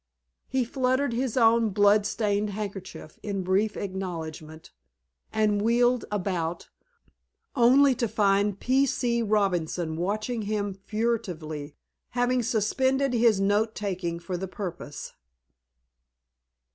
[0.47, 4.71] He fluttered his own blood stained handkerchief in brief acknowledgment,
[5.31, 6.69] and wheeled about,
[7.55, 8.87] only to find P.
[8.87, 9.21] C.
[9.21, 11.75] Robinson watching him furtively,
[12.17, 15.13] having suspended his note taking for the purpose.